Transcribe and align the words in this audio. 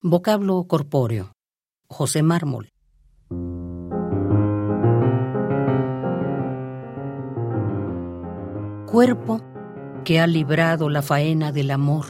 Vocablo 0.00 0.64
corpóreo. 0.68 1.32
José 1.88 2.22
Mármol. 2.22 2.68
Cuerpo 8.86 9.40
que 10.04 10.20
ha 10.20 10.28
librado 10.28 10.88
la 10.88 11.02
faena 11.02 11.50
del 11.50 11.72
amor. 11.72 12.04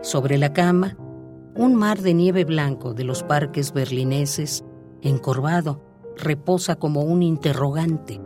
Sobre 0.00 0.38
la 0.38 0.54
cama, 0.54 0.96
un 1.54 1.74
mar 1.74 2.00
de 2.00 2.14
nieve 2.14 2.46
blanco 2.46 2.94
de 2.94 3.04
los 3.04 3.22
parques 3.24 3.74
berlineses, 3.74 4.64
encorvado, 5.02 5.84
reposa 6.16 6.76
como 6.76 7.02
un 7.02 7.22
interrogante. 7.22 8.22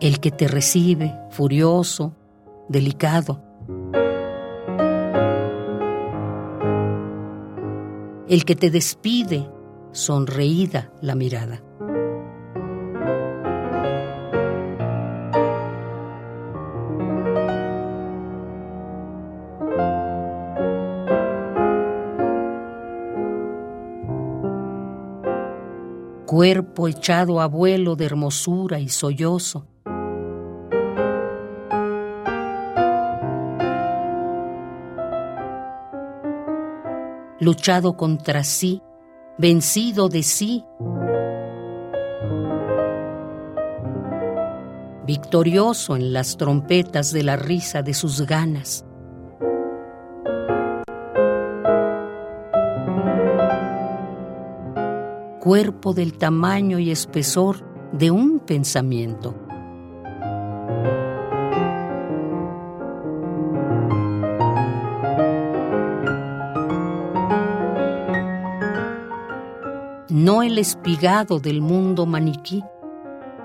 El 0.00 0.18
que 0.18 0.30
te 0.30 0.48
recibe, 0.48 1.14
furioso, 1.30 2.16
delicado. 2.68 3.42
El 8.26 8.44
que 8.44 8.56
te 8.56 8.70
despide, 8.70 9.46
sonreída 9.92 10.90
la 11.02 11.14
mirada. 11.14 11.62
Cuerpo 26.24 26.88
echado 26.88 27.40
a 27.40 27.46
vuelo 27.48 27.96
de 27.96 28.06
hermosura 28.06 28.78
y 28.78 28.88
sollozo 28.88 29.66
luchado 37.40 37.96
contra 37.96 38.44
sí, 38.44 38.82
vencido 39.38 40.08
de 40.08 40.22
sí, 40.22 40.64
victorioso 45.06 45.96
en 45.96 46.12
las 46.12 46.36
trompetas 46.36 47.12
de 47.12 47.22
la 47.24 47.36
risa 47.36 47.82
de 47.82 47.94
sus 47.94 48.26
ganas. 48.26 48.84
Cuerpo 55.40 55.94
del 55.94 56.18
tamaño 56.18 56.78
y 56.78 56.90
espesor 56.90 57.64
de 57.92 58.10
un 58.10 58.38
pensamiento. 58.40 59.49
No 70.10 70.42
el 70.42 70.58
espigado 70.58 71.40
del 71.40 71.60
mundo 71.60 72.06
maniquí, 72.06 72.62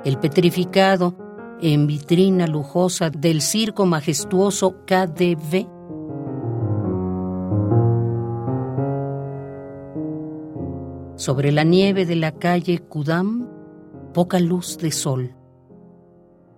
el 0.04 0.18
petrificado 0.20 1.16
en 1.62 1.88
vitrina 1.88 2.48
lujosa 2.48 3.10
del 3.10 3.42
circo 3.42 3.86
majestuoso 3.86 4.86
KDV. 4.86 5.68
Sobre 11.16 11.52
la 11.52 11.64
nieve 11.64 12.06
de 12.06 12.16
la 12.16 12.34
calle 12.34 12.80
Kudam, 12.80 13.48
poca 14.14 14.40
luz 14.40 14.78
de 14.78 14.92
sol. 14.92 15.36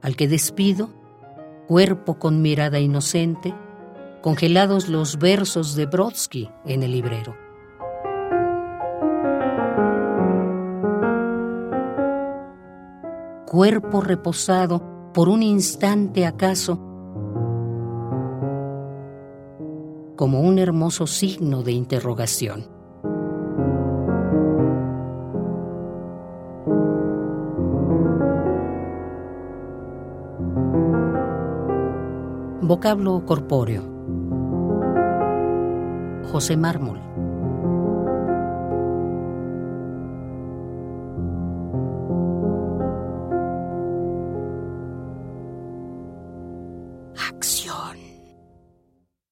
Al 0.01 0.15
que 0.15 0.27
despido, 0.27 0.89
cuerpo 1.67 2.17
con 2.17 2.41
mirada 2.41 2.79
inocente, 2.79 3.53
congelados 4.21 4.89
los 4.89 5.19
versos 5.19 5.75
de 5.75 5.85
Brodsky 5.85 6.49
en 6.65 6.83
el 6.83 6.91
librero. 6.91 7.46
Cuerpo 13.47 14.01
reposado 14.01 14.81
por 15.13 15.29
un 15.29 15.41
instante 15.41 16.25
acaso, 16.25 16.75
como 20.17 20.41
un 20.41 20.59
hermoso 20.59 21.07
signo 21.07 21.63
de 21.63 21.71
interrogación. 21.71 22.65
Vocablo 32.61 33.25
corpóreo. 33.25 33.83
José 36.33 36.57
Mármol. 36.57 37.06